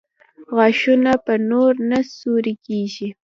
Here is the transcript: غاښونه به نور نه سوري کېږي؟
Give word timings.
غاښونه 0.55 1.13
به 1.25 1.33
نور 1.49 1.71
نه 1.89 1.99
سوري 2.17 2.55
کېږي؟ 2.65 3.09